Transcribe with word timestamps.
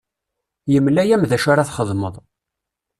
Yemla-am 0.73 1.23
d 1.29 1.31
acu 1.35 1.47
ara 1.53 1.67
txedmeḍ. 1.69 2.15